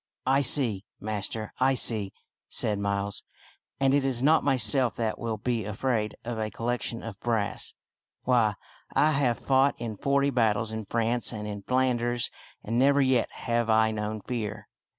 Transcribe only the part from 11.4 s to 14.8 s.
in Flanders, and never yet have I known fear."